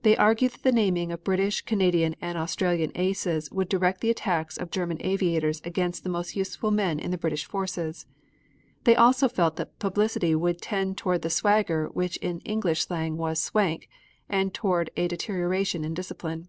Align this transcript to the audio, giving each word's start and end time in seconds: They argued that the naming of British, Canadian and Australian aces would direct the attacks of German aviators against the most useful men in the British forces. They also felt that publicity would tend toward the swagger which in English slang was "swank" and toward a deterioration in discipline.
They 0.00 0.16
argued 0.16 0.52
that 0.52 0.62
the 0.62 0.72
naming 0.72 1.12
of 1.12 1.22
British, 1.24 1.60
Canadian 1.60 2.16
and 2.22 2.38
Australian 2.38 2.90
aces 2.94 3.50
would 3.52 3.68
direct 3.68 4.00
the 4.00 4.08
attacks 4.08 4.56
of 4.56 4.70
German 4.70 4.96
aviators 5.02 5.60
against 5.62 6.04
the 6.04 6.08
most 6.08 6.34
useful 6.34 6.70
men 6.70 6.98
in 6.98 7.10
the 7.10 7.18
British 7.18 7.44
forces. 7.44 8.06
They 8.84 8.96
also 8.96 9.28
felt 9.28 9.56
that 9.56 9.78
publicity 9.78 10.34
would 10.34 10.62
tend 10.62 10.96
toward 10.96 11.20
the 11.20 11.28
swagger 11.28 11.88
which 11.88 12.16
in 12.16 12.40
English 12.46 12.86
slang 12.86 13.18
was 13.18 13.42
"swank" 13.42 13.90
and 14.26 14.54
toward 14.54 14.88
a 14.96 15.06
deterioration 15.06 15.84
in 15.84 15.92
discipline. 15.92 16.48